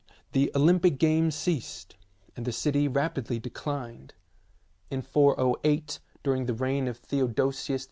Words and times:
the 0.31 0.51
Olympic 0.55 0.97
games 0.97 1.35
ceased, 1.35 1.95
and 2.35 2.43
the 2.43 2.51
city 2.51 2.87
rapidly 2.87 3.37
declined. 3.37 4.15
In 4.89 5.03
408, 5.03 5.99
during 6.23 6.47
the 6.47 6.55
reign 6.55 6.87
of 6.87 6.97
Theodosius 6.97 7.69
II. 7.69 7.79